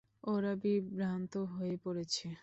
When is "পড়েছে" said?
1.77-2.27